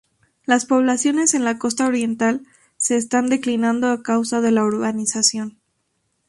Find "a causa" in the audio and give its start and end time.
3.91-4.41